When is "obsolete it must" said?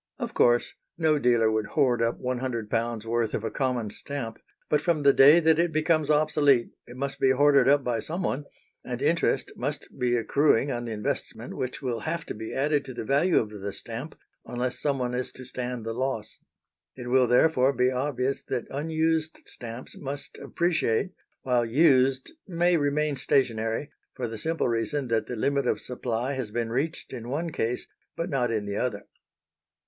6.09-7.19